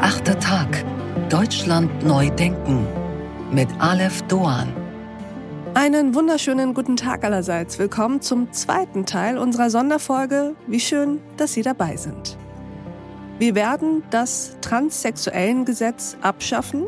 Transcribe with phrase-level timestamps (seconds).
[0.00, 0.82] Der achte Tag.
[1.28, 2.86] Deutschland neu denken.
[3.52, 4.72] Mit Aleph Doan.
[5.74, 7.78] Einen wunderschönen guten Tag allerseits.
[7.78, 10.54] Willkommen zum zweiten Teil unserer Sonderfolge.
[10.66, 12.38] Wie schön, dass Sie dabei sind.
[13.38, 16.86] Wir werden das Transsexuellengesetz abschaffen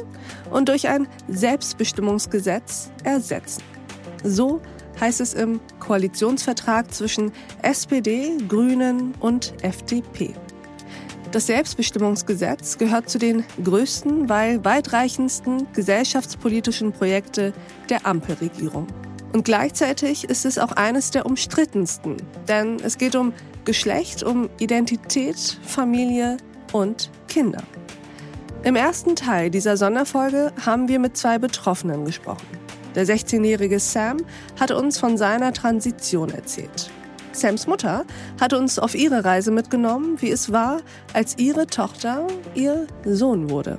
[0.51, 3.63] und durch ein Selbstbestimmungsgesetz ersetzen.
[4.25, 4.63] So
[5.03, 10.33] heißt es im Koalitionsvertrag zwischen SPD, Grünen und FDP.
[11.33, 17.55] Das Selbstbestimmungsgesetz gehört zu den größten, weil weitreichendsten gesellschaftspolitischen Projekte
[17.89, 18.87] der Ampelregierung.
[19.33, 22.19] Und gleichzeitig ist es auch eines der umstrittensten,
[22.49, 23.33] denn es geht um
[23.65, 26.37] Geschlecht, um Identität, Familie
[26.75, 27.63] und Kinder.
[28.63, 32.47] Im ersten Teil dieser Sonderfolge haben wir mit zwei Betroffenen gesprochen.
[32.95, 34.19] Der 16-jährige Sam
[34.61, 36.91] hat uns von seiner Transition erzählt.
[37.37, 38.05] Sams Mutter
[38.41, 40.81] hat uns auf ihre Reise mitgenommen, wie es war,
[41.13, 43.77] als ihre Tochter ihr Sohn wurde.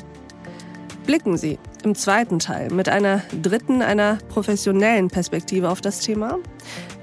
[1.06, 6.40] Blicken Sie im zweiten Teil mit einer dritten, einer professionellen Perspektive auf das Thema.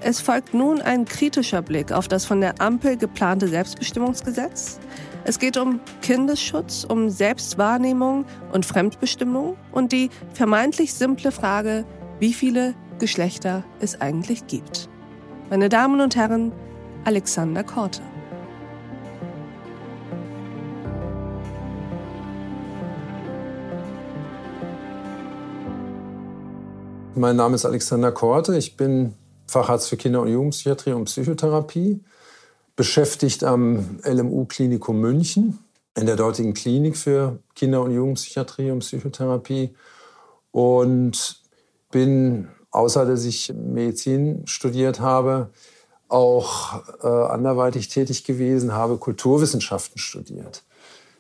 [0.01, 4.81] Es folgt nun ein kritischer Blick auf das von der Ampel geplante Selbstbestimmungsgesetz.
[5.25, 11.85] Es geht um Kindesschutz, um Selbstwahrnehmung und Fremdbestimmung und die vermeintlich simple Frage,
[12.19, 14.90] wie viele Geschlechter es eigentlich gibt.
[15.51, 16.53] Meine Damen und Herren,
[17.05, 18.03] Alexander Korte.
[27.17, 28.57] Mein Name ist Alexander Korte.
[28.57, 29.17] Ich bin
[29.49, 32.01] Facharzt für Kinder- und Jugendpsychiatrie und Psychotherapie,
[32.77, 35.59] beschäftigt am LMU Klinikum München,
[35.97, 39.75] in der dortigen Klinik für Kinder- und Jugendpsychiatrie und Psychotherapie
[40.53, 41.43] und
[41.91, 45.51] bin außer dass ich Medizin studiert habe,
[46.09, 50.65] auch äh, anderweitig tätig gewesen, habe Kulturwissenschaften studiert.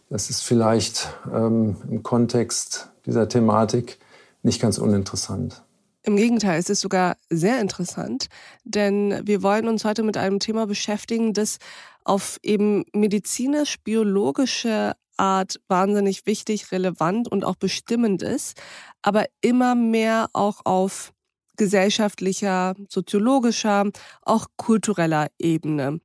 [0.08, 3.98] Das ist vielleicht ähm, im Kontext dieser Thematik
[4.42, 5.62] nicht ganz uninteressant.
[6.02, 8.28] Im Gegenteil, es ist sogar sehr interessant,
[8.64, 11.58] denn wir wollen uns heute mit einem Thema beschäftigen, das
[12.04, 18.56] auf eben medizinisch-biologische Art wahnsinnig wichtig, relevant und auch bestimmend ist,
[19.02, 21.12] aber immer mehr auch auf
[21.60, 23.84] gesellschaftlicher, soziologischer,
[24.22, 26.00] auch kultureller Ebene.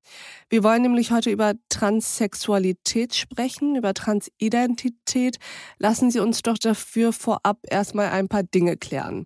[0.50, 5.38] Wir wollen nämlich heute über Transsexualität sprechen, über Transidentität.
[5.80, 9.26] Lassen Sie uns doch dafür vorab erstmal ein paar Dinge klären.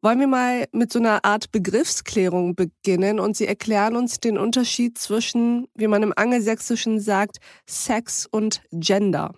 [0.00, 4.98] Wollen wir mal mit so einer Art Begriffsklärung beginnen und Sie erklären uns den Unterschied
[4.98, 7.36] zwischen, wie man im Angelsächsischen sagt,
[7.68, 9.32] Sex und Gender.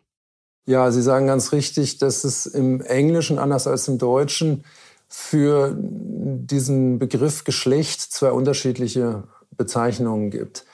[0.64, 4.64] Ja, Sie sagen ganz richtig, dass es im Englischen anders als im Deutschen
[5.08, 9.24] für diesen Begriff Geschlecht zwei unterschiedliche
[9.56, 10.64] Bezeichnungen gibt.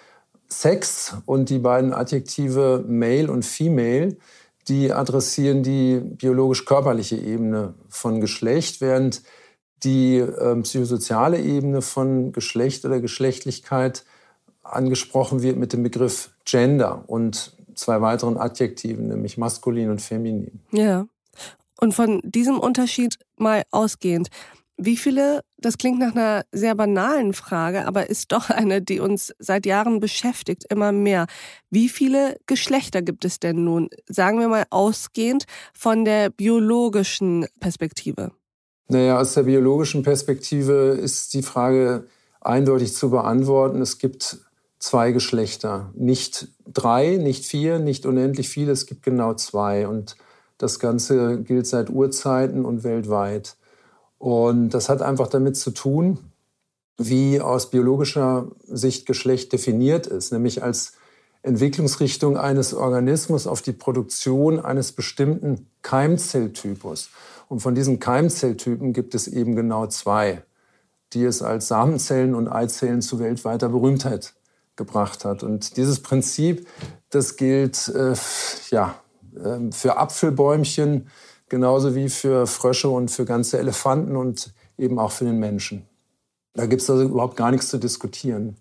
[0.49, 4.17] Sex und die beiden Adjektive Male und Female,
[4.69, 9.23] die adressieren die biologisch-körperliche Ebene von Geschlecht, während
[9.83, 14.05] die äh, psychosoziale Ebene von Geschlecht oder Geschlechtlichkeit
[14.62, 20.61] angesprochen wird mit dem Begriff Gender und zwei weiteren Adjektiven, nämlich maskulin und feminin.
[20.71, 21.07] Ja.
[21.81, 24.29] Und von diesem Unterschied mal ausgehend,
[24.83, 29.33] wie viele, das klingt nach einer sehr banalen Frage, aber ist doch eine, die uns
[29.39, 31.27] seit Jahren beschäftigt, immer mehr.
[31.71, 33.89] Wie viele Geschlechter gibt es denn nun?
[34.09, 38.33] Sagen wir mal ausgehend von der biologischen Perspektive.
[38.89, 42.07] Naja, aus der biologischen Perspektive ist die Frage
[42.41, 43.81] eindeutig zu beantworten.
[43.81, 44.39] Es gibt
[44.79, 45.93] zwei Geschlechter.
[45.95, 49.87] Nicht drei, nicht vier, nicht unendlich viele, es gibt genau zwei.
[49.87, 50.17] Und
[50.60, 53.56] das Ganze gilt seit Urzeiten und weltweit.
[54.19, 56.19] Und das hat einfach damit zu tun,
[56.98, 60.93] wie aus biologischer Sicht Geschlecht definiert ist, nämlich als
[61.43, 67.09] Entwicklungsrichtung eines Organismus auf die Produktion eines bestimmten Keimzelltypus.
[67.49, 70.43] Und von diesen Keimzelltypen gibt es eben genau zwei,
[71.15, 74.34] die es als Samenzellen und Eizellen zu weltweiter Berühmtheit
[74.76, 75.43] gebracht hat.
[75.43, 76.69] Und dieses Prinzip,
[77.08, 78.14] das gilt äh,
[78.69, 79.00] ja,
[79.71, 81.09] für Apfelbäumchen
[81.50, 85.85] genauso wie für Frösche und für ganze Elefanten und eben auch für den Menschen.
[86.55, 88.56] Da gibt es also überhaupt gar nichts zu diskutieren.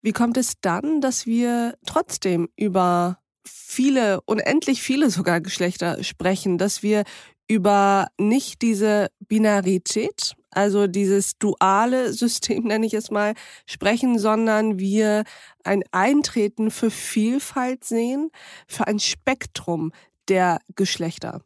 [0.00, 6.82] Wie kommt es dann, dass wir trotzdem über viele, unendlich viele sogar Geschlechter sprechen, dass
[6.82, 7.04] wir
[7.48, 13.34] über nicht diese Binarität, also dieses duale System nenne ich es mal,
[13.64, 15.22] sprechen, sondern wir
[15.62, 18.30] ein Eintreten für Vielfalt sehen,
[18.66, 19.92] für ein Spektrum
[20.28, 21.42] der Geschlechter.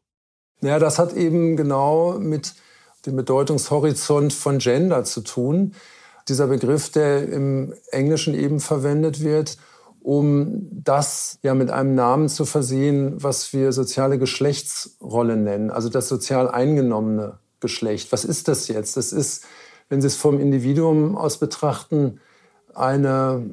[0.63, 2.55] Ja, das hat eben genau mit
[3.05, 5.75] dem Bedeutungshorizont von Gender zu tun.
[6.29, 9.59] Dieser Begriff, der im Englischen eben verwendet wird
[10.05, 16.09] um das ja mit einem Namen zu versehen, was wir soziale Geschlechtsrolle nennen, also das
[16.09, 18.13] sozial eingenommene Geschlecht.
[18.13, 18.99] Was ist das jetzt?
[18.99, 19.47] Das ist,
[19.89, 22.21] wenn Sie es vom Individuum aus betrachten,
[22.75, 23.45] eine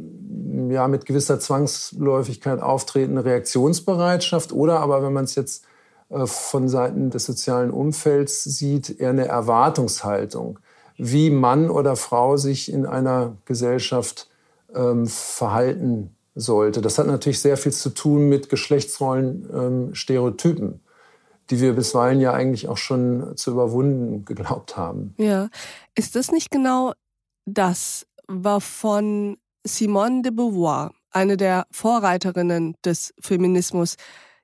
[0.69, 5.65] ja, mit gewisser Zwangsläufigkeit auftretende Reaktionsbereitschaft oder aber, wenn man es jetzt
[6.09, 10.59] äh, von Seiten des sozialen Umfelds sieht, eher eine Erwartungshaltung,
[10.97, 14.29] wie Mann oder Frau sich in einer Gesellschaft
[14.75, 16.81] ähm, verhalten sollte.
[16.81, 20.81] Das hat natürlich sehr viel zu tun mit Geschlechtsrollen, ähm, Stereotypen,
[21.49, 25.13] die wir bisweilen ja eigentlich auch schon zu überwunden geglaubt haben.
[25.17, 25.49] Ja,
[25.95, 26.93] ist das nicht genau
[27.45, 33.95] das, wovon Simone de Beauvoir, eine der Vorreiterinnen des Feminismus,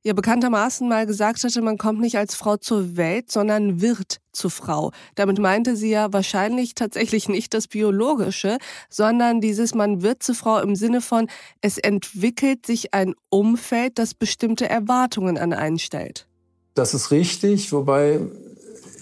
[0.05, 4.51] ja bekanntermaßen mal gesagt hatte, man kommt nicht als Frau zur Welt, sondern wird zur
[4.51, 4.91] Frau.
[5.15, 10.59] Damit meinte sie ja wahrscheinlich tatsächlich nicht das Biologische, sondern dieses man wird zur Frau
[10.59, 11.27] im Sinne von,
[11.61, 16.27] es entwickelt sich ein Umfeld, das bestimmte Erwartungen an einen stellt.
[16.75, 18.19] Das ist richtig, wobei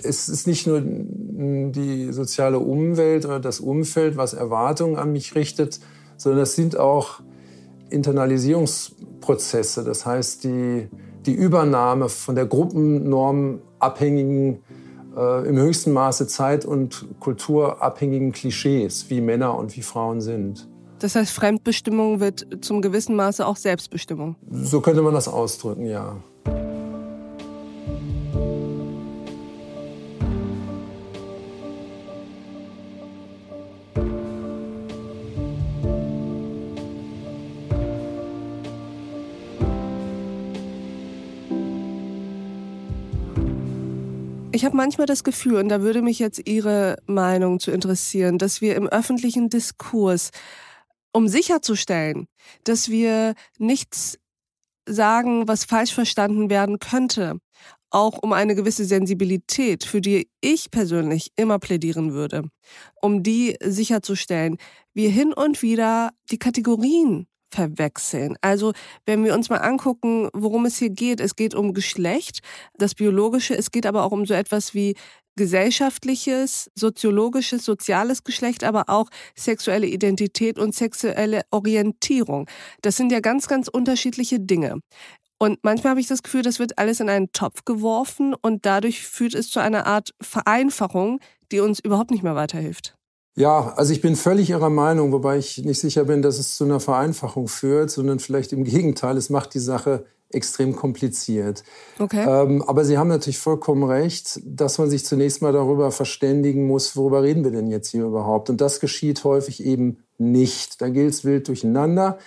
[0.04, 5.80] es ist nicht nur die soziale Umwelt oder das Umfeld, was Erwartungen an mich richtet,
[6.16, 7.22] sondern es sind auch
[7.90, 9.84] Internalisierungsprozesse.
[9.84, 10.88] Das heißt, die,
[11.26, 14.60] die Übernahme von der Gruppennorm abhängigen,
[15.18, 20.68] äh, im höchsten Maße zeit- und kulturabhängigen Klischees, wie Männer und wie Frauen sind.
[21.00, 24.36] Das heißt, Fremdbestimmung wird zum gewissen Maße auch Selbstbestimmung.
[24.52, 26.16] So könnte man das ausdrücken, ja.
[44.56, 48.62] Ich habe manchmal das Gefühl, und da würde mich jetzt Ihre Meinung zu interessieren, dass
[48.62, 50.30] wir im öffentlichen Diskurs,
[51.12, 52.28] um sicherzustellen,
[52.64, 54.20] dass wir nichts
[54.88, 57.40] sagen, was falsch verstanden werden könnte,
[57.90, 62.44] auch um eine gewisse Sensibilität, für die ich persönlich immer plädieren würde,
[63.02, 64.58] um die sicherzustellen,
[64.94, 68.36] wir hin und wieder die Kategorien verwechseln.
[68.42, 68.74] Also
[69.06, 72.40] wenn wir uns mal angucken, worum es hier geht, es geht um Geschlecht,
[72.78, 74.96] das Biologische, es geht aber auch um so etwas wie
[75.36, 82.48] gesellschaftliches, soziologisches, soziales Geschlecht, aber auch sexuelle Identität und sexuelle Orientierung.
[82.82, 84.80] Das sind ja ganz, ganz unterschiedliche Dinge.
[85.40, 89.02] Und manchmal habe ich das Gefühl, das wird alles in einen Topf geworfen und dadurch
[89.02, 91.20] führt es zu einer Art Vereinfachung,
[91.52, 92.96] die uns überhaupt nicht mehr weiterhilft.
[93.36, 96.66] Ja, also ich bin völlig Ihrer Meinung, wobei ich nicht sicher bin, dass es zu
[96.66, 101.64] einer Vereinfachung führt, sondern vielleicht im Gegenteil, es macht die Sache extrem kompliziert.
[102.00, 102.26] Okay.
[102.28, 106.96] Ähm, aber Sie haben natürlich vollkommen recht, dass man sich zunächst mal darüber verständigen muss,
[106.96, 108.50] worüber reden wir denn jetzt hier überhaupt.
[108.50, 110.82] Und das geschieht häufig eben nicht.
[110.82, 112.18] Da gilt es wild durcheinander.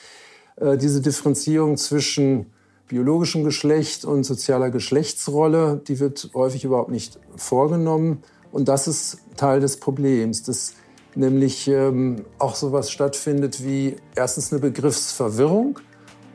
[0.56, 2.46] Äh, diese Differenzierung zwischen
[2.88, 8.22] biologischem Geschlecht und sozialer Geschlechtsrolle, die wird häufig überhaupt nicht vorgenommen.
[8.52, 10.44] Und das ist Teil des Problems.
[10.44, 10.74] Das
[11.16, 15.78] nämlich ähm, auch sowas stattfindet wie erstens eine Begriffsverwirrung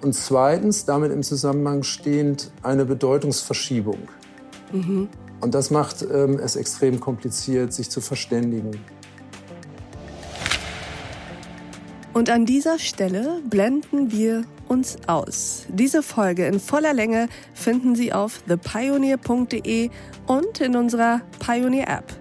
[0.01, 4.00] und zweitens damit im Zusammenhang stehend eine Bedeutungsverschiebung.
[4.72, 5.10] Mhm.
[5.42, 8.72] Und das macht ähm, es extrem kompliziert, sich zu verständigen.
[12.13, 15.66] Und an dieser Stelle blenden wir uns aus.
[15.69, 19.90] Diese Folge in voller Länge finden Sie auf thepioneer.de
[20.28, 22.20] und in unserer Pioneer App.